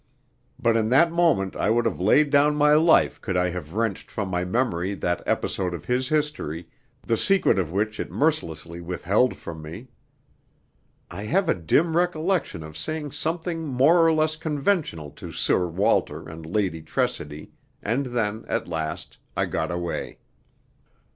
But 0.59 0.75
in 0.75 0.89
that 0.89 1.11
moment 1.11 1.55
I 1.55 1.69
would 1.69 1.85
have 1.85 2.01
laid 2.01 2.31
down 2.31 2.55
my 2.55 2.73
life 2.73 3.21
could 3.21 3.37
I 3.37 3.49
have 3.51 3.75
wrenched 3.75 4.09
from 4.09 4.29
my 4.29 4.43
memory 4.43 4.95
that 4.95 5.21
episode 5.27 5.75
of 5.75 5.85
his 5.85 6.09
history, 6.09 6.67
the 7.03 7.15
secret 7.15 7.59
of 7.59 7.71
which 7.71 7.99
it 7.99 8.09
mercilessly 8.11 8.81
withheld 8.81 9.37
from 9.37 9.61
me. 9.61 9.89
I 11.11 11.21
have 11.25 11.47
a 11.49 11.53
dim 11.53 11.95
recollection 11.95 12.63
of 12.63 12.75
saying 12.75 13.11
something 13.11 13.67
more 13.67 14.03
or 14.03 14.11
less 14.11 14.35
conventional 14.35 15.11
to 15.11 15.31
Sir 15.31 15.67
Walter 15.67 16.27
and 16.27 16.47
Lady 16.47 16.81
Tressidy, 16.81 17.51
and 17.83 18.07
then, 18.07 18.43
at 18.47 18.67
last, 18.67 19.19
I 19.37 19.45
got 19.45 19.69
away. 19.69 20.17